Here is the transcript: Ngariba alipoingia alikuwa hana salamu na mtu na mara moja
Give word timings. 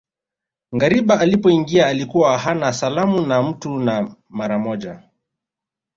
Ngariba 0.75 1.19
alipoingia 1.19 1.87
alikuwa 1.87 2.37
hana 2.37 2.73
salamu 2.73 3.21
na 3.25 3.43
mtu 3.43 3.79
na 3.79 4.15
mara 4.29 4.59
moja 4.59 5.03